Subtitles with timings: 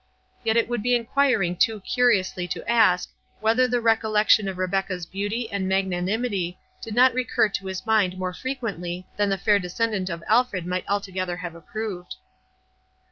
[0.43, 5.47] Yet it would be enquiring too curiously to ask, whether the recollection of Rebecca's beauty
[5.51, 10.23] and magnanimity did not recur to his mind more frequently than the fair descendant of
[10.25, 12.15] Alfred might altogether have approved.